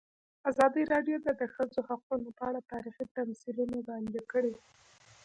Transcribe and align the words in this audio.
ازادي 0.49 0.83
راډیو 0.93 1.17
د 1.25 1.27
د 1.39 1.41
ښځو 1.53 1.79
حقونه 1.89 2.29
په 2.37 2.43
اړه 2.49 2.61
تاریخي 2.73 3.05
تمثیلونه 3.17 3.75
وړاندې 3.79 4.21
کړي. 4.31 4.53